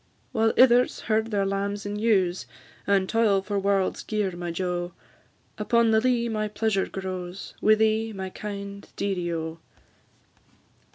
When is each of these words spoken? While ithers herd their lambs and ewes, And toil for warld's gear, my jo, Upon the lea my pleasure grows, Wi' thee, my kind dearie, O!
While 0.31 0.51
ithers 0.57 1.01
herd 1.01 1.29
their 1.29 1.45
lambs 1.45 1.85
and 1.85 2.01
ewes, 2.01 2.47
And 2.87 3.07
toil 3.07 3.43
for 3.43 3.59
warld's 3.59 4.01
gear, 4.01 4.31
my 4.31 4.49
jo, 4.49 4.93
Upon 5.59 5.91
the 5.91 6.01
lea 6.01 6.27
my 6.27 6.47
pleasure 6.47 6.87
grows, 6.87 7.53
Wi' 7.61 7.75
thee, 7.75 8.11
my 8.11 8.31
kind 8.31 8.87
dearie, 8.95 9.31
O! 9.31 9.59